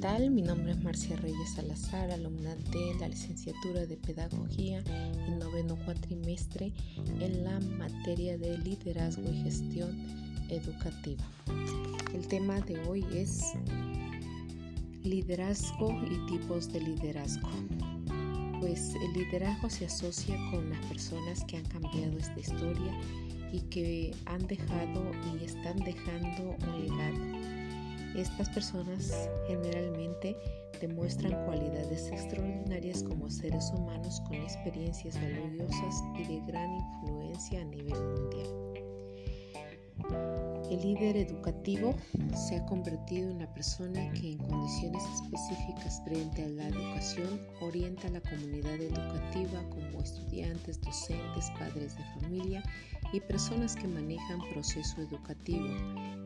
tal? 0.00 0.30
Mi 0.30 0.42
nombre 0.42 0.72
es 0.72 0.82
Marcia 0.82 1.16
Reyes 1.16 1.54
Salazar, 1.54 2.10
alumna 2.10 2.54
de 2.70 2.94
la 3.00 3.08
licenciatura 3.08 3.86
de 3.86 3.96
Pedagogía 3.96 4.82
en 5.26 5.38
noveno 5.38 5.76
cuatrimestre 5.84 6.72
en 7.20 7.44
la 7.44 7.58
materia 7.60 8.36
de 8.36 8.58
liderazgo 8.58 9.30
y 9.30 9.42
gestión 9.42 9.96
educativa. 10.50 11.24
El 12.14 12.26
tema 12.28 12.60
de 12.60 12.78
hoy 12.86 13.06
es 13.14 13.54
liderazgo 15.02 15.90
y 16.10 16.26
tipos 16.30 16.70
de 16.72 16.80
liderazgo. 16.80 17.48
Pues 18.60 18.94
el 18.96 19.12
liderazgo 19.14 19.70
se 19.70 19.86
asocia 19.86 20.36
con 20.50 20.68
las 20.70 20.84
personas 20.86 21.44
que 21.44 21.56
han 21.56 21.64
cambiado 21.64 22.18
esta 22.18 22.38
historia 22.38 22.92
y 23.52 23.60
que 23.70 24.14
han 24.26 24.46
dejado 24.46 25.10
y 25.34 25.44
están 25.44 25.76
dejando 25.78 26.56
estas 28.16 28.48
personas 28.50 29.28
generalmente 29.46 30.36
demuestran 30.80 31.44
cualidades 31.44 32.08
extraordinarias 32.10 33.02
como 33.02 33.30
seres 33.30 33.70
humanos 33.74 34.20
con 34.26 34.34
experiencias 34.36 35.14
valiosas 35.14 36.04
y 36.18 36.24
de 36.24 36.40
gran 36.46 36.70
influencia 36.74 37.60
a 37.60 37.64
nivel 37.64 37.94
mundial. 37.94 38.76
El 40.70 40.80
líder 40.82 41.16
educativo 41.16 41.94
se 42.34 42.56
ha 42.56 42.66
convertido 42.66 43.30
en 43.30 43.38
la 43.38 43.52
persona 43.54 44.12
que 44.12 44.32
en 44.32 44.38
condiciones 44.38 45.02
específicas 45.14 46.02
frente 46.04 46.44
a 46.44 46.48
la 46.48 46.68
educación 46.68 47.40
orienta 47.60 48.08
a 48.08 48.10
la 48.10 48.20
comunidad 48.20 48.74
educativa 48.74 49.62
estudiantes, 50.68 50.80
docentes, 50.86 51.50
padres 51.58 51.96
de 51.96 52.04
familia 52.20 52.62
y 53.12 53.20
personas 53.20 53.76
que 53.76 53.86
manejan 53.86 54.40
proceso 54.52 55.00
educativo 55.00 55.66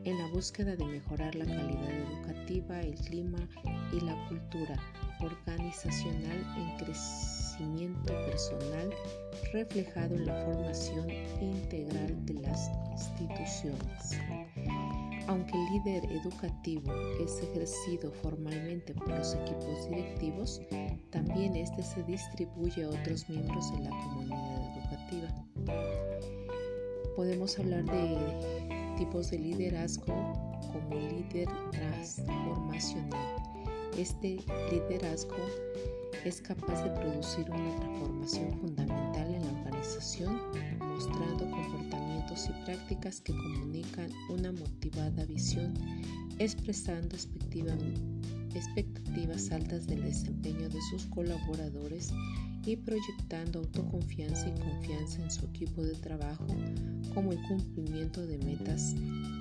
en 0.04 0.18
la 0.18 0.26
búsqueda 0.28 0.76
de 0.76 0.84
mejorar 0.84 1.34
la 1.34 1.44
calidad 1.44 1.91
educativa, 1.91 2.80
el 2.80 2.94
clima 2.94 3.38
y 3.92 4.00
la 4.00 4.16
cultura 4.28 4.77
organizacional 5.20 6.47
en 6.56 6.77
crecimiento 6.78 8.14
personal 8.27 8.91
reflejado 9.52 10.14
en 10.14 10.27
la 10.27 10.44
formación 10.44 11.10
integral 11.41 12.27
de 12.27 12.34
las 12.34 12.70
instituciones. 12.92 14.19
Aunque 15.31 15.53
el 15.53 15.64
líder 15.73 16.05
educativo 16.11 16.92
es 17.20 17.41
ejercido 17.41 18.11
formalmente 18.11 18.92
por 18.92 19.11
los 19.11 19.33
equipos 19.34 19.89
directivos, 19.89 20.61
también 21.11 21.55
este 21.55 21.84
se 21.84 22.03
distribuye 22.03 22.83
a 22.83 22.89
otros 22.89 23.28
miembros 23.28 23.70
de 23.70 23.78
la 23.78 23.91
comunidad 23.91 24.77
educativa. 24.77 25.28
Podemos 27.14 27.56
hablar 27.61 27.84
de 27.84 28.97
tipos 28.98 29.31
de 29.31 29.39
liderazgo 29.39 30.33
como 30.72 30.97
líder 30.97 31.47
transformacional. 31.70 33.37
Este 33.97 34.39
liderazgo 34.72 35.37
es 36.25 36.41
capaz 36.41 36.83
de 36.83 36.91
producir 36.91 37.48
una 37.53 37.77
transformación 37.77 38.50
fundamental 38.59 39.33
en 39.33 39.42
la 39.44 39.61
organización, 39.61 40.41
mostrando 40.81 41.19
y 42.48 42.64
prácticas 42.64 43.20
que 43.20 43.33
comunican 43.33 44.10
una 44.28 44.52
motivada 44.52 45.24
visión, 45.27 45.74
expresando 46.38 47.16
expectativas 48.55 49.50
altas 49.50 49.86
del 49.86 50.02
desempeño 50.02 50.69
de 50.69 50.80
sus 50.91 51.06
colaboradores 51.06 52.12
y 52.64 52.77
proyectando 52.77 53.60
autoconfianza 53.60 54.48
y 54.48 54.60
confianza 54.60 55.22
en 55.22 55.30
su 55.30 55.47
equipo 55.47 55.82
de 55.82 55.94
trabajo 55.94 56.47
como 57.14 57.32
el 57.32 57.42
cumplimiento 57.42 58.27
de 58.27 58.38
metas 58.38 58.94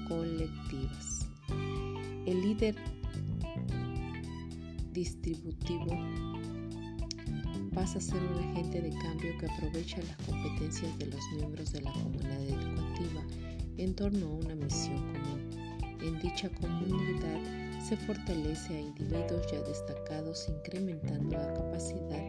colectivas. 0.07 1.27
El 2.25 2.41
líder 2.41 2.75
distributivo 4.93 5.87
pasa 7.73 7.99
a 7.99 8.01
ser 8.01 8.21
un 8.21 8.39
agente 8.51 8.81
de 8.81 8.89
cambio 8.89 9.37
que 9.37 9.45
aprovecha 9.45 9.97
las 10.01 10.17
competencias 10.27 10.97
de 10.99 11.05
los 11.07 11.21
miembros 11.35 11.71
de 11.71 11.81
la 11.81 11.91
comunidad 11.93 12.41
educativa 12.41 12.88
en 13.77 13.95
torno 13.95 14.27
a 14.27 14.35
una 14.35 14.55
misión 14.55 14.97
común. 15.13 15.49
En 16.01 16.19
dicha 16.19 16.49
comunidad 16.49 17.39
se 17.81 17.97
fortalece 17.97 18.75
a 18.75 18.81
individuos 18.81 19.51
ya 19.51 19.59
destacados 19.61 20.47
incrementando 20.49 21.37
la 21.37 21.53
capacidad 21.53 22.23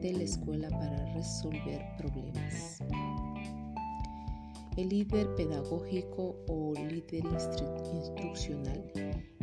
de 0.00 0.12
la 0.12 0.22
escuela 0.22 0.68
para 0.70 1.14
resolver 1.14 1.82
problemas. 1.96 2.82
El 4.78 4.90
líder 4.90 5.34
pedagógico 5.34 6.36
o 6.46 6.72
líder 6.72 7.24
instruccional 7.24 8.92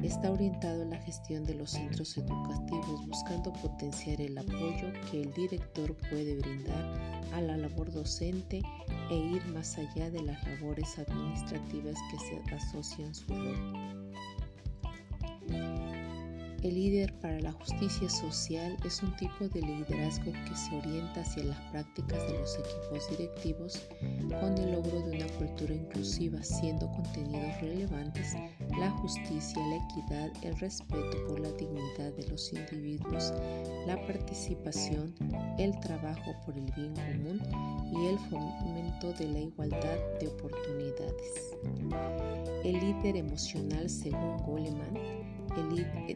está 0.01 0.31
orientado 0.31 0.84
a 0.84 0.85
la 0.85 0.97
gestión 1.01 1.44
de 1.44 1.56
los 1.56 1.72
centros 1.72 2.18
educativos 2.18 3.06
buscando 3.06 3.51
potenciar 3.51 4.22
el 4.22 4.38
apoyo 4.38 4.94
que 5.12 5.24
el 5.24 5.34
director 5.34 5.94
puede 6.09 6.38
brindar 6.38 7.22
a 7.34 7.41
la 7.41 7.57
labor 7.57 7.91
docente 7.91 8.62
e 9.12 9.16
ir 9.18 9.45
más 9.47 9.78
allá 9.78 10.09
de 10.09 10.22
las 10.22 10.41
labores 10.47 10.97
administrativas 11.00 11.97
que 12.09 12.18
se 12.18 12.56
asocian 12.56 13.13
su 13.13 13.28
rol. 13.28 14.04
El 16.65 16.73
líder 16.73 17.13
para 17.19 17.39
la 17.41 17.51
justicia 17.51 18.09
social 18.09 18.75
es 18.83 19.03
un 19.03 19.15
tipo 19.17 19.47
de 19.47 19.61
liderazgo 19.61 20.31
que 20.31 20.55
se 20.55 20.75
orienta 20.75 21.21
hacia 21.21 21.43
las 21.43 21.59
prácticas 21.69 22.19
de 22.27 22.39
los 22.39 22.57
equipos 22.57 23.07
directivos 23.11 23.87
con 24.41 24.57
el 24.57 24.71
logro 24.71 24.99
de 25.03 25.17
una 25.17 25.27
cultura 25.37 25.75
inclusiva, 25.75 26.41
siendo 26.41 26.91
contenidos 26.91 27.61
relevantes 27.61 28.33
la 28.79 28.89
justicia, 28.89 29.61
la 29.67 29.75
equidad, 29.75 30.31
el 30.41 30.57
respeto 30.57 31.27
por 31.27 31.39
la 31.39 31.51
dignidad 31.51 32.11
de 32.13 32.27
los 32.29 32.51
individuos, 32.51 33.31
la 33.85 34.03
participación, 34.07 35.13
el 35.59 35.79
trabajo 35.81 36.33
por 36.47 36.57
el 36.57 36.65
bien 36.71 36.95
común 36.95 37.41
y 37.93 38.07
el 38.07 38.17
fomento 38.17 39.13
de 39.13 39.27
la 39.27 39.39
igualdad 39.39 39.97
de 40.19 40.29
oportunidades. 40.29 41.55
El 42.63 42.79
líder 42.79 43.17
emocional, 43.17 43.87
según 43.87 44.37
Goleman, 44.37 45.14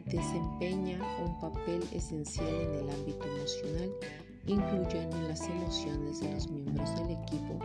desempeña 0.06 0.98
un 1.24 1.38
papel 1.40 1.82
esencial 1.92 2.48
en 2.48 2.74
el 2.74 2.90
ámbito 2.90 3.24
emocional, 3.36 3.90
incluyendo 4.46 5.20
las 5.28 5.42
emociones 5.48 6.20
de 6.20 6.32
los 6.32 6.50
miembros 6.50 6.94
del 6.96 7.10
equipo 7.10 7.58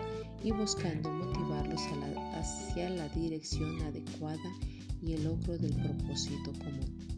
y 0.44 0.52
buscando 0.52 1.10
motivarlos 1.10 1.82
hacia 2.34 2.90
la 2.90 3.08
dirección 3.10 3.82
adecuada 3.82 4.52
y 5.02 5.14
el 5.14 5.24
logro 5.24 5.58
del 5.58 5.74
propósito 5.74 6.52
común. 6.60 7.16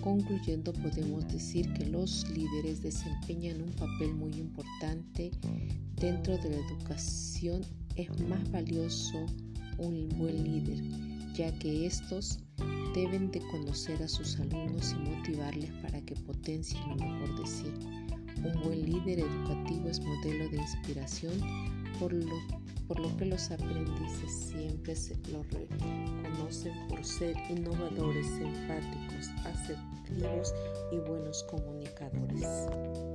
Concluyendo, 0.00 0.72
podemos 0.72 1.28
decir 1.28 1.70
que 1.74 1.84
los 1.86 2.28
líderes 2.30 2.80
desempeñan 2.80 3.60
un 3.60 3.72
papel 3.72 4.14
muy 4.14 4.32
importante 4.32 5.30
dentro 5.96 6.38
de 6.38 6.50
la 6.50 6.56
educación. 6.56 7.62
Es 7.96 8.08
más 8.28 8.50
valioso 8.50 9.26
un 9.76 10.08
buen 10.16 10.42
líder, 10.42 10.82
ya 11.34 11.52
que 11.58 11.86
estos 11.86 12.38
deben 12.94 13.30
de 13.30 13.40
conocer 13.50 14.02
a 14.02 14.08
sus 14.08 14.38
alumnos 14.40 14.92
y 14.92 15.10
motivarles 15.10 15.70
para 15.82 16.00
que 16.02 16.14
potencien 16.14 16.82
lo 16.88 16.96
mejor 16.96 17.40
de 17.40 17.46
sí. 17.46 17.72
Un 18.42 18.62
buen 18.62 18.86
líder 18.86 19.20
educativo 19.20 19.88
es 19.88 20.00
modelo 20.00 20.48
de 20.48 20.56
inspiración, 20.56 21.32
por 21.98 22.12
lo, 22.12 22.34
por 22.88 22.98
lo 22.98 23.14
que 23.16 23.26
los 23.26 23.50
aprendices 23.50 24.32
siempre 24.32 24.96
se 24.96 25.14
lo 25.30 25.42
reconocen 25.42 26.72
por 26.88 27.04
ser 27.04 27.36
innovadores, 27.50 28.26
empáticos, 28.40 29.28
asertivos 29.44 30.54
y 30.90 30.96
buenos 30.96 31.42
comunicadores. 31.44 33.09